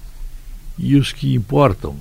[0.79, 1.97] e os que importam.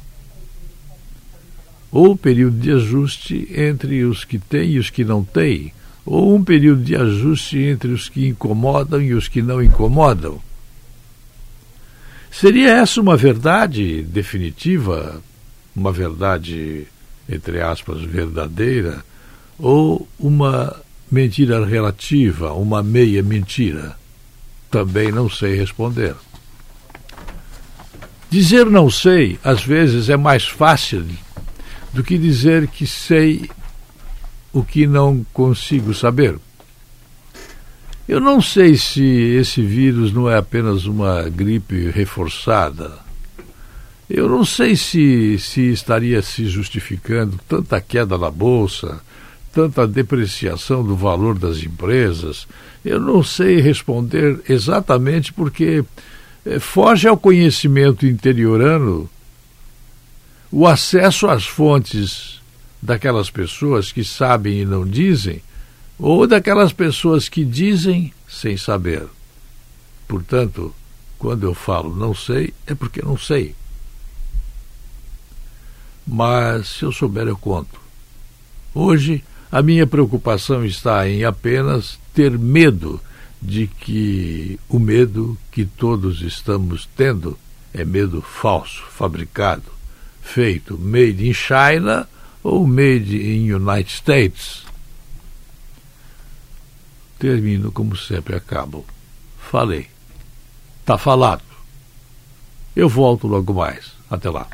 [1.92, 5.72] Ou período de ajuste entre os que têm e os que não têm.
[6.06, 10.42] Ou um período de ajuste entre os que incomodam e os que não incomodam.
[12.30, 15.22] Seria essa uma verdade definitiva,
[15.74, 16.86] uma verdade,
[17.30, 19.06] entre aspas, verdadeira?
[19.58, 20.76] Ou uma
[21.12, 23.98] mentira relativa, uma meia mentira?
[24.70, 26.16] Também não sei responder.
[28.30, 31.06] Dizer não sei, às vezes, é mais fácil
[31.94, 33.50] do que dizer que sei
[34.52, 36.38] o que não consigo saber.
[38.08, 43.00] Eu não sei se esse vírus não é apenas uma gripe reforçada.
[44.10, 49.02] Eu não sei se, se estaria se justificando tanta queda na bolsa,
[49.56, 52.46] tanta depreciação do valor das empresas?
[52.84, 55.86] Eu não sei responder exatamente porque
[56.46, 59.10] eh, foge ao conhecimento interiorano
[60.52, 62.42] o acesso às fontes
[62.82, 65.42] daquelas pessoas que sabem e não dizem,
[65.98, 69.08] ou daquelas pessoas que dizem sem saber.
[70.06, 70.76] Portanto,
[71.18, 73.56] quando eu falo não sei, é porque não sei.
[76.06, 77.80] Mas se eu souber, eu conto.
[78.74, 83.00] Hoje, a minha preocupação está em apenas ter medo
[83.42, 87.38] de que o medo que todos estamos tendo
[87.74, 89.72] é medo falso, fabricado,
[90.22, 92.08] feito made in China
[92.42, 94.64] ou made in United States.
[97.20, 98.86] Termino como sempre acabo.
[99.40, 99.88] Falei.
[100.86, 101.44] Tá falado.
[102.76, 103.94] Eu volto logo mais.
[104.10, 104.48] Até lá.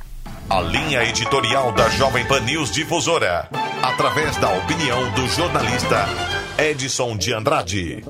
[0.51, 3.47] A linha editorial da Jovem Pan News Difusora,
[3.81, 6.05] através da opinião do jornalista
[6.57, 8.03] Edson de Andrade.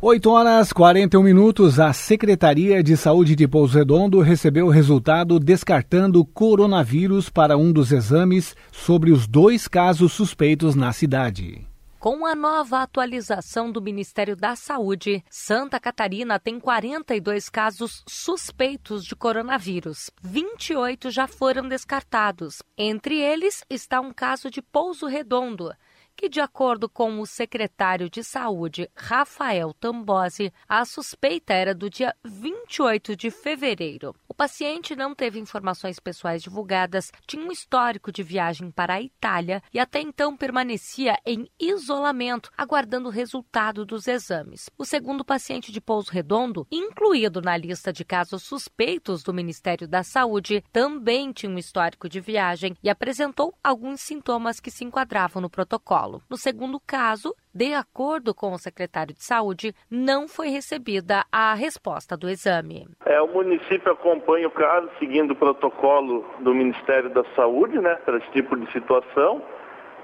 [0.00, 6.24] 8 horas 41 minutos, a Secretaria de Saúde de Pouso Redondo recebeu o resultado descartando
[6.24, 11.67] coronavírus para um dos exames sobre os dois casos suspeitos na cidade.
[11.98, 19.16] Com a nova atualização do Ministério da Saúde, Santa Catarina tem 42 casos suspeitos de
[19.16, 20.08] coronavírus.
[20.22, 22.62] 28 já foram descartados.
[22.76, 25.74] Entre eles está um caso de Pouso Redondo
[26.18, 32.12] que, de acordo com o secretário de Saúde, Rafael Tambosi, a suspeita era do dia
[32.24, 34.12] 28 de fevereiro.
[34.26, 39.62] O paciente não teve informações pessoais divulgadas, tinha um histórico de viagem para a Itália
[39.72, 44.68] e até então permanecia em isolamento, aguardando o resultado dos exames.
[44.76, 50.02] O segundo paciente de Pouso Redondo, incluído na lista de casos suspeitos do Ministério da
[50.02, 55.48] Saúde, também tinha um histórico de viagem e apresentou alguns sintomas que se enquadravam no
[55.48, 56.07] protocolo.
[56.08, 56.22] Paulo.
[56.30, 62.16] No segundo caso, de acordo com o secretário de Saúde, não foi recebida a resposta
[62.16, 62.88] do exame.
[63.04, 68.18] É, o município acompanha o caso seguindo o protocolo do Ministério da Saúde, né, para
[68.18, 69.42] esse tipo de situação,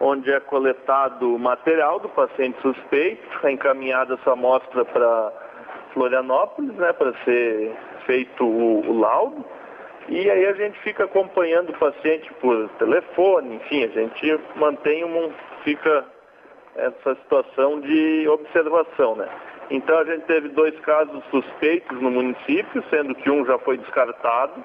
[0.00, 5.32] onde é coletado o material do paciente suspeito, é encaminhada essa amostra para
[5.92, 7.74] Florianópolis, né, para ser
[8.04, 9.44] feito o, o laudo.
[10.06, 15.32] E aí a gente fica acompanhando o paciente por telefone, enfim, a gente mantém um,
[15.64, 16.04] fica
[16.76, 19.28] essa situação de observação, né?
[19.70, 24.62] Então a gente teve dois casos suspeitos no município, sendo que um já foi descartado,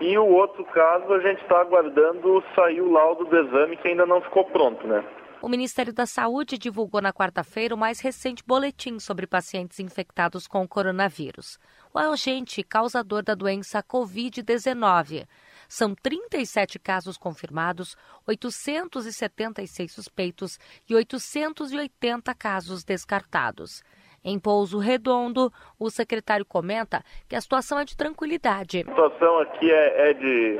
[0.00, 4.06] e o outro caso a gente está aguardando sair o laudo do exame que ainda
[4.06, 5.02] não ficou pronto, né?
[5.40, 10.62] O Ministério da Saúde divulgou na quarta-feira o mais recente boletim sobre pacientes infectados com
[10.62, 11.60] o coronavírus.
[11.94, 15.26] O agente causador da doença Covid-19
[15.68, 17.96] são 37 casos confirmados,
[18.26, 20.58] 876 suspeitos
[20.88, 23.82] e 880 casos descartados.
[24.24, 28.80] Em Pouso Redondo, o secretário comenta que a situação é de tranquilidade.
[28.80, 30.58] A situação aqui é, é de,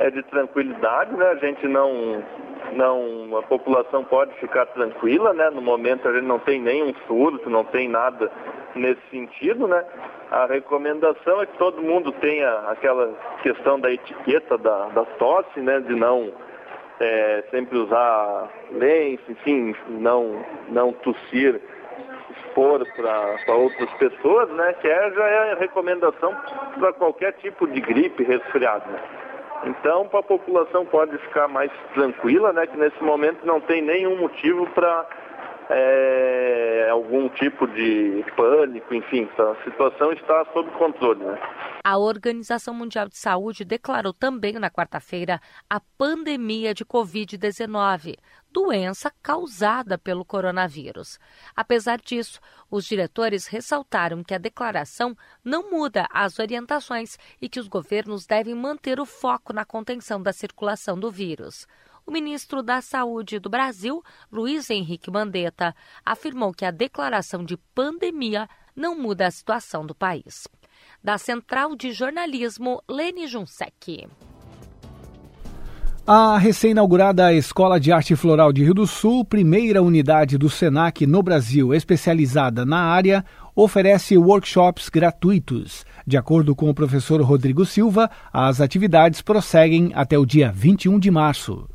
[0.00, 1.26] é de tranquilidade, né?
[1.28, 2.22] A gente não,
[2.72, 5.50] não, a população pode ficar tranquila, né?
[5.50, 8.30] No momento a gente não tem nenhum surto, não tem nada
[8.74, 9.84] nesse sentido, né?
[10.30, 15.80] A recomendação é que todo mundo tenha aquela questão da etiqueta da, da tosse, né?
[15.80, 16.32] De não
[17.00, 21.60] é, sempre usar lenço, enfim, não, não tossir,
[22.36, 24.74] expor para outras pessoas, né?
[24.80, 26.36] Que é, já é a recomendação
[26.78, 29.00] para qualquer tipo de gripe, resfriado, né?
[29.64, 32.66] Então, a população pode ficar mais tranquila, né?
[32.66, 35.06] Que nesse momento não tem nenhum motivo para
[35.70, 41.22] é, algum tipo de pânico, enfim, a situação está sob controle.
[41.22, 41.38] Né?
[41.84, 48.16] A Organização Mundial de Saúde declarou também na quarta-feira a pandemia de Covid-19,
[48.52, 51.18] doença causada pelo coronavírus.
[51.54, 52.40] Apesar disso,
[52.70, 58.54] os diretores ressaltaram que a declaração não muda as orientações e que os governos devem
[58.54, 61.66] manter o foco na contenção da circulação do vírus.
[62.06, 68.48] O ministro da Saúde do Brasil, Luiz Henrique Mandetta, afirmou que a declaração de pandemia
[68.74, 70.48] não muda a situação do país.
[71.02, 74.08] Da Central de Jornalismo, Lene Junsec.
[76.10, 81.22] A recém-inaugurada Escola de Arte Floral de Rio do Sul, primeira unidade do SENAC no
[81.22, 83.22] Brasil especializada na área,
[83.54, 85.84] oferece workshops gratuitos.
[86.06, 91.10] De acordo com o professor Rodrigo Silva, as atividades prosseguem até o dia 21 de
[91.10, 91.68] março.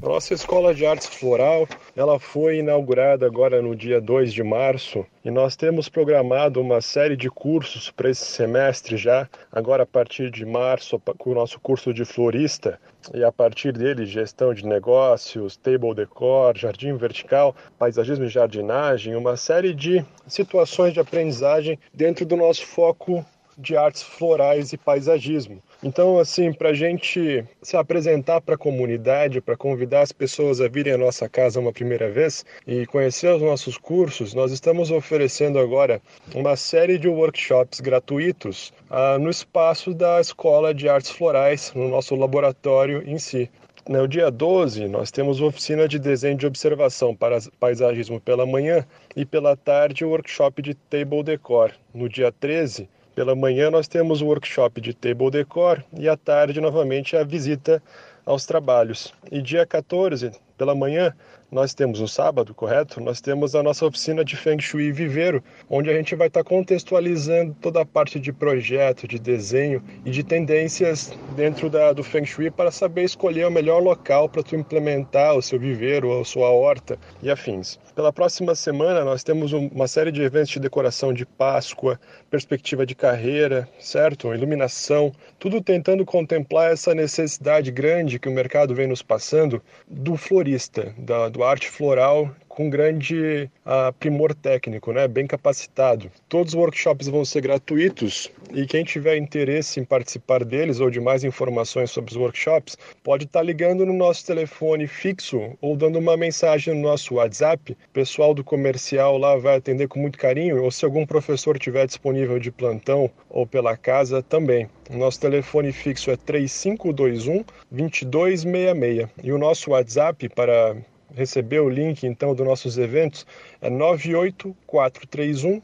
[0.00, 5.30] Nossa Escola de Artes Floral, ela foi inaugurada agora no dia 2 de março e
[5.30, 10.46] nós temos programado uma série de cursos para esse semestre já, agora a partir de
[10.46, 12.78] março com o nosso curso de florista
[13.12, 19.36] e a partir dele gestão de negócios, table decor, jardim vertical, paisagismo e jardinagem, uma
[19.36, 23.26] série de situações de aprendizagem dentro do nosso foco
[23.58, 25.60] de artes florais e paisagismo.
[25.80, 30.66] Então, assim, para a gente se apresentar para a comunidade, para convidar as pessoas a
[30.66, 35.56] virem à nossa casa uma primeira vez e conhecer os nossos cursos, nós estamos oferecendo
[35.56, 36.02] agora
[36.34, 42.16] uma série de workshops gratuitos ah, no espaço da Escola de Artes Florais, no nosso
[42.16, 43.48] laboratório em si.
[43.88, 48.84] No dia 12, nós temos oficina de desenho de observação para paisagismo pela manhã
[49.16, 51.72] e pela tarde o workshop de table decor.
[51.94, 52.86] No dia 13,
[53.18, 57.82] Pela manhã nós temos o workshop de table decor e à tarde novamente a visita
[58.24, 59.12] aos trabalhos.
[59.28, 61.12] E dia 14, pela manhã,
[61.50, 63.00] nós temos no sábado, correto?
[63.00, 67.56] Nós temos a nossa oficina de Feng Shui Viveiro, onde a gente vai estar contextualizando
[67.60, 72.50] toda a parte de projeto, de desenho e de tendências dentro da, do Feng Shui
[72.50, 76.98] para saber escolher o melhor local para tu implementar o seu viveiro, a sua horta
[77.22, 77.78] e afins.
[77.94, 81.98] Pela próxima semana, nós temos uma série de eventos de decoração de Páscoa,
[82.30, 84.32] perspectiva de carreira, certo?
[84.34, 90.94] Iluminação, tudo tentando contemplar essa necessidade grande que o mercado vem nos passando do florista,
[90.98, 95.06] da, arte floral com grande uh, primor técnico, né?
[95.06, 96.10] bem capacitado.
[96.28, 100.98] Todos os workshops vão ser gratuitos e quem tiver interesse em participar deles ou de
[100.98, 106.00] mais informações sobre os workshops pode estar tá ligando no nosso telefone fixo ou dando
[106.00, 107.76] uma mensagem no nosso WhatsApp.
[107.90, 111.86] O pessoal do comercial lá vai atender com muito carinho ou se algum professor tiver
[111.86, 114.68] disponível de plantão ou pela casa também.
[114.90, 120.76] O nosso telefone fixo é 3521 2266 e o nosso WhatsApp para
[121.14, 123.26] receber o link então dos nossos eventos
[123.60, 125.62] é 98431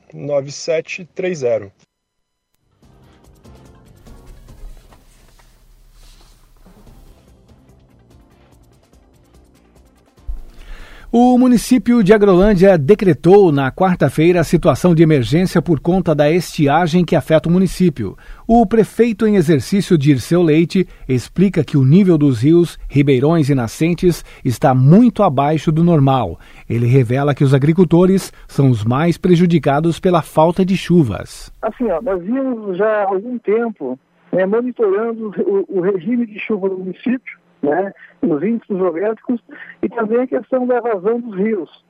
[11.17, 17.05] O município de Agrolândia decretou na quarta-feira a situação de emergência por conta da estiagem
[17.05, 18.17] que afeta o município.
[18.49, 24.25] O prefeito em exercício Dirceu Leite explica que o nível dos rios, ribeirões e nascentes
[24.45, 26.37] está muito abaixo do normal.
[26.69, 31.55] Ele revela que os agricultores são os mais prejudicados pela falta de chuvas.
[31.63, 33.97] Assim, ó, nós vimos já há algum tempo
[34.33, 37.93] né, monitorando o, o regime de chuva no município né,
[38.23, 39.41] nos índices geográficos
[39.83, 41.85] e também a questão da evasão dos rios.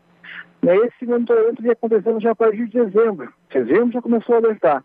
[0.63, 3.33] Né, esse monitoramento vem acontecendo já a partir de dezembro.
[3.53, 4.85] Dezembro já começou a alertar.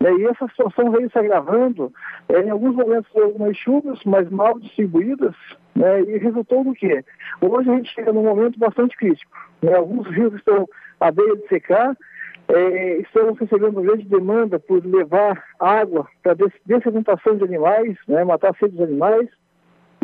[0.00, 1.92] Né, e essa situação veio se agravando
[2.28, 5.34] é, em alguns momentos algumas chuvas, mas mal distribuídas,
[5.74, 7.02] né, e resultou do quê?
[7.40, 9.32] Hoje a gente chega num momento bastante crítico.
[9.62, 10.68] Né, alguns rios estão
[11.00, 11.96] à beira de secar,
[12.48, 18.76] é, estamos recebendo grande demanda por levar água para dessedentação de animais, né, matar sede
[18.76, 19.28] dos animais,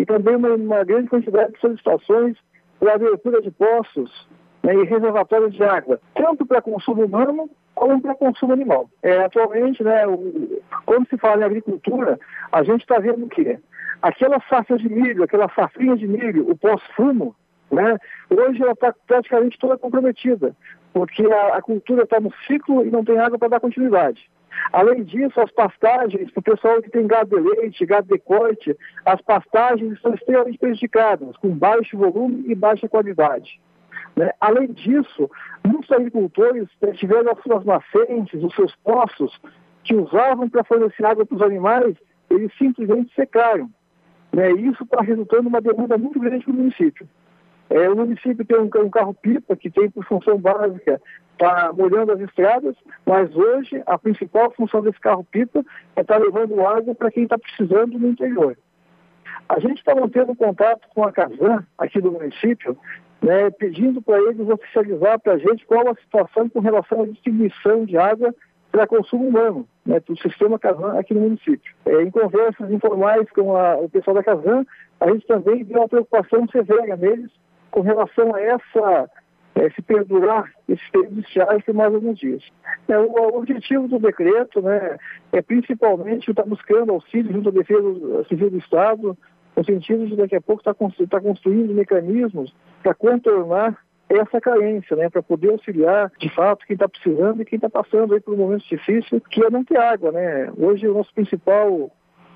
[0.03, 2.36] e também uma, uma grande quantidade de solicitações
[2.80, 4.28] para abertura de poços
[4.61, 8.90] né, e reservatórios de água, tanto para consumo humano como para consumo animal.
[9.00, 12.18] É, atualmente, né, o, quando se fala em agricultura,
[12.50, 13.61] a gente está vendo o quê?
[14.03, 17.36] Aquela safra de milho, aquela safrinha de milho, o pós-fumo,
[17.70, 17.96] né,
[18.28, 20.57] hoje ela está praticamente toda comprometida,
[20.92, 24.28] porque a, a cultura está no ciclo e não tem água para dar continuidade.
[24.72, 28.76] Além disso, as pastagens, para o pessoal que tem gado de leite, gado de corte,
[29.05, 33.61] as pastagens são extremamente prejudicadas, com baixo volume e baixa qualidade.
[34.16, 34.30] Né?
[34.40, 35.30] Além disso,
[35.64, 39.38] muitos agricultores né, tiveram as suas nascentes, os seus poços,
[39.84, 41.96] que usavam para fornecer água para os animais,
[42.30, 43.68] eles simplesmente secaram.
[44.32, 44.50] Né?
[44.53, 47.09] Isso está resultando uma demanda muito grande para o município.
[47.68, 51.00] É, o município tem um, um carro-pipa que tem por função básica
[51.33, 52.76] estar tá molhando as estradas,
[53.07, 55.64] mas hoje a principal função desse carro-pipa
[55.97, 58.57] é estar tá levando água para quem está precisando no interior.
[59.49, 62.76] A gente está mantendo contato com a Casan, aqui do município,
[63.20, 67.85] né, pedindo para eles oficializar para a gente qual a situação com relação à distribuição
[67.85, 68.35] de água
[68.70, 71.74] para consumo humano, né, do sistema Casan aqui no município.
[71.85, 74.64] É, em conversas informais com a, o pessoal da Casan,
[74.99, 77.30] a gente também viu uma preocupação severa neles
[77.70, 79.11] com relação a essa,
[79.55, 82.42] esse perdurar esse período estiagem por mais alguns dias.
[82.88, 84.96] É, o objetivo do decreto né,
[85.32, 89.16] é principalmente estar buscando auxílio junto à Defesa Civil do Estado,
[89.57, 93.78] no sentido de daqui a pouco estar tá, tá construindo mecanismos para contornar
[94.09, 98.14] essa carência, né, para poder auxiliar de fato quem está precisando e quem está passando
[98.14, 100.53] aí por um momento difícil, que é não ter água, né?
[100.57, 101.90] Hoje o nosso principal,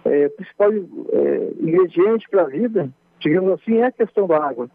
[0.05, 2.89] é, principal é, ingrediente para a vida,
[3.19, 4.71] digamos assim, é a questão da água.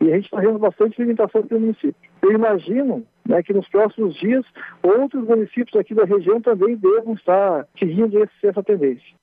[0.00, 1.94] E a gente está vendo bastante limitação aqui no município.
[2.22, 4.44] Eu imagino né, que nos próximos dias
[4.82, 9.20] outros municípios aqui da região também devam estar seguindo essa tendência.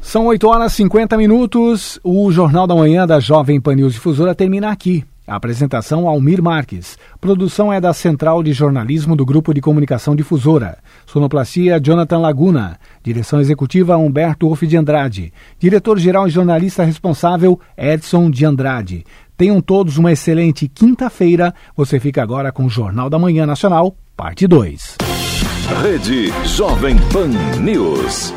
[0.00, 2.00] São 8 horas e 50 minutos.
[2.04, 5.04] O Jornal da Manhã da Jovem Pan News Difusora termina aqui.
[5.26, 6.98] Apresentação Almir Marques.
[7.20, 10.78] Produção é da Central de Jornalismo do Grupo de Comunicação Difusora.
[11.06, 12.78] Sonoplastia Jonathan Laguna.
[13.02, 15.32] Direção executiva Humberto Wolff de Andrade.
[15.58, 19.04] Diretor-geral e jornalista responsável Edson de Andrade.
[19.36, 21.54] Tenham todos uma excelente quinta-feira.
[21.76, 24.96] Você fica agora com o Jornal da Manhã Nacional, parte 2.
[25.82, 27.28] Rede Jovem Pan
[27.60, 28.34] News.